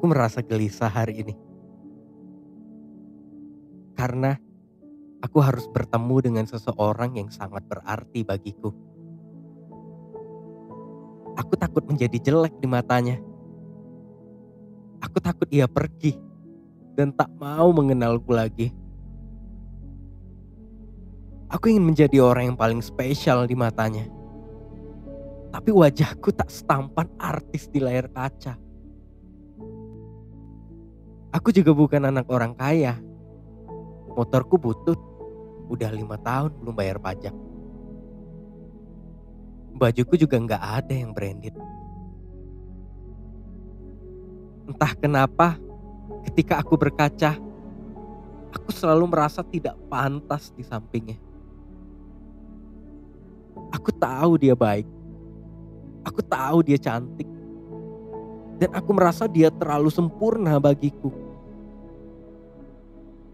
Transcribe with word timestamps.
Aku 0.00 0.08
merasa 0.08 0.40
gelisah 0.40 0.88
hari 0.88 1.20
ini. 1.20 1.36
Karena 3.92 4.32
aku 5.20 5.44
harus 5.44 5.68
bertemu 5.68 6.16
dengan 6.24 6.48
seseorang 6.48 7.20
yang 7.20 7.28
sangat 7.28 7.60
berarti 7.68 8.24
bagiku. 8.24 8.72
Aku 11.36 11.52
takut 11.60 11.84
menjadi 11.84 12.16
jelek 12.16 12.56
di 12.56 12.64
matanya. 12.64 13.20
Aku 15.04 15.20
takut 15.20 15.44
ia 15.52 15.68
pergi 15.68 16.16
dan 16.96 17.12
tak 17.12 17.28
mau 17.36 17.68
mengenalku 17.68 18.32
lagi. 18.32 18.72
Aku 21.52 21.68
ingin 21.68 21.92
menjadi 21.92 22.24
orang 22.24 22.48
yang 22.48 22.56
paling 22.56 22.80
spesial 22.80 23.44
di 23.44 23.52
matanya. 23.52 24.08
Tapi 25.52 25.68
wajahku 25.68 26.32
tak 26.32 26.48
setampan 26.48 27.04
artis 27.20 27.68
di 27.68 27.84
layar 27.84 28.08
kaca. 28.08 28.69
Aku 31.30 31.54
juga 31.54 31.70
bukan 31.70 32.10
anak 32.10 32.26
orang 32.26 32.58
kaya. 32.58 32.98
Motorku 34.18 34.58
butut. 34.58 34.98
Udah 35.70 35.94
lima 35.94 36.18
tahun 36.18 36.50
belum 36.58 36.74
bayar 36.74 36.98
pajak. 36.98 37.30
Bajuku 39.78 40.18
juga 40.18 40.34
nggak 40.42 40.58
ada 40.58 40.90
yang 40.90 41.14
branded. 41.14 41.54
Entah 44.66 44.92
kenapa 44.98 45.54
ketika 46.26 46.58
aku 46.58 46.74
berkaca, 46.74 47.38
aku 48.50 48.68
selalu 48.74 49.06
merasa 49.06 49.46
tidak 49.46 49.78
pantas 49.86 50.50
di 50.58 50.66
sampingnya. 50.66 51.18
Aku 53.70 53.94
tahu 53.94 54.34
dia 54.34 54.58
baik. 54.58 54.90
Aku 56.02 56.18
tahu 56.26 56.66
dia 56.66 56.74
cantik. 56.74 57.30
Dan 58.60 58.76
aku 58.76 58.92
merasa 58.92 59.24
dia 59.24 59.48
terlalu 59.48 59.88
sempurna 59.88 60.60
bagiku. 60.60 61.08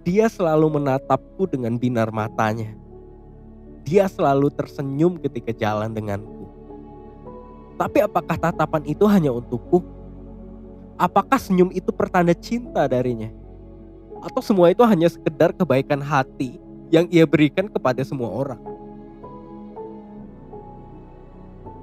Dia 0.00 0.32
selalu 0.32 0.80
menatapku 0.80 1.44
dengan 1.44 1.76
binar 1.76 2.08
matanya. 2.08 2.72
Dia 3.84 4.08
selalu 4.08 4.48
tersenyum 4.48 5.20
ketika 5.20 5.52
jalan 5.52 5.92
denganku. 5.92 6.48
Tapi 7.76 8.00
apakah 8.00 8.36
tatapan 8.40 8.80
itu 8.88 9.04
hanya 9.04 9.28
untukku? 9.28 9.84
Apakah 10.96 11.36
senyum 11.36 11.68
itu 11.72 11.92
pertanda 11.92 12.32
cinta 12.32 12.88
darinya? 12.88 13.28
Atau 14.24 14.40
semua 14.44 14.68
itu 14.72 14.84
hanya 14.84 15.08
sekedar 15.08 15.52
kebaikan 15.56 16.00
hati 16.00 16.60
yang 16.92 17.08
ia 17.08 17.24
berikan 17.24 17.68
kepada 17.68 18.04
semua 18.04 18.28
orang? 18.28 18.60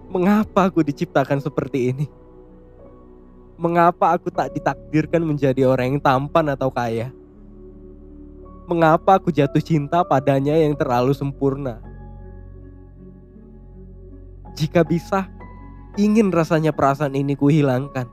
Mengapa 0.10 0.70
aku 0.70 0.86
diciptakan 0.86 1.42
seperti 1.42 1.94
ini? 1.94 2.06
Mengapa 3.58 4.14
aku 4.14 4.30
tak 4.30 4.54
ditakdirkan 4.54 5.26
menjadi 5.26 5.66
orang 5.66 5.98
yang 5.98 6.02
tampan 6.02 6.54
atau 6.54 6.70
kaya? 6.70 7.10
Mengapa 8.70 9.18
aku 9.18 9.34
jatuh 9.34 9.58
cinta 9.58 10.06
padanya 10.06 10.54
yang 10.54 10.78
terlalu 10.78 11.18
sempurna? 11.18 11.82
Jika 14.54 14.86
bisa, 14.86 15.26
ingin 15.98 16.30
rasanya 16.30 16.70
perasaan 16.70 17.18
ini 17.18 17.34
kuhilangkan. 17.34 18.06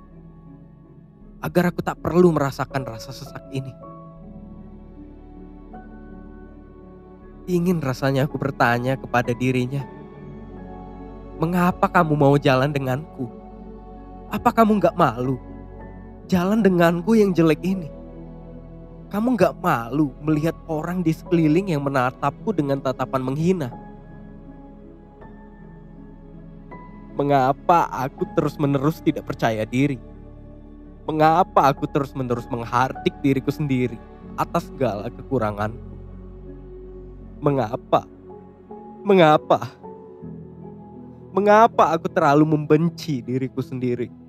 Agar 1.45 1.77
aku 1.77 1.85
tak 1.85 2.01
perlu 2.01 2.33
merasakan 2.33 2.89
rasa 2.89 3.13
sesak 3.13 3.45
ini. 3.53 3.77
Ingin 7.45 7.85
rasanya 7.85 8.25
aku 8.25 8.41
bertanya 8.41 8.97
kepada 8.97 9.37
dirinya, 9.37 9.85
Mengapa 11.35 11.91
kamu 11.91 12.15
mau 12.15 12.39
jalan 12.39 12.71
denganku? 12.71 13.44
Apa 14.35 14.51
kamu 14.51 14.83
gak 14.83 14.99
malu? 14.99 15.39
Jalan 16.27 16.59
denganku 16.59 17.15
yang 17.15 17.31
jelek 17.31 17.63
ini. 17.63 17.87
Kamu 19.07 19.39
gak 19.39 19.63
malu 19.63 20.11
melihat 20.27 20.59
orang 20.67 21.07
di 21.07 21.15
sekeliling 21.15 21.71
yang 21.71 21.87
menatapku 21.87 22.51
dengan 22.51 22.83
tatapan 22.83 23.23
menghina? 23.23 23.71
Mengapa 27.15 27.87
aku 27.95 28.27
terus-menerus 28.35 28.99
tidak 29.07 29.23
percaya 29.23 29.63
diri? 29.63 30.03
Mengapa 31.07 31.71
aku 31.71 31.87
terus-menerus 31.87 32.51
menghardik 32.51 33.15
diriku 33.23 33.55
sendiri 33.55 34.03
atas 34.35 34.67
segala 34.67 35.15
kekuranganku? 35.15 35.95
Mengapa? 37.39 38.03
Mengapa? 39.07 39.63
Mengapa 41.31 41.95
aku 41.95 42.11
terlalu 42.11 42.43
membenci 42.51 43.23
diriku 43.23 43.63
sendiri? 43.63 44.24